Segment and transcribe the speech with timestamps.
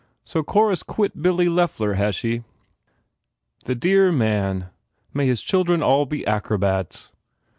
[0.25, 2.41] So Cora s quit Billy Loeffler, has she?
[3.65, 4.71] The dhear man!
[5.13, 7.11] May his children all be acrobats!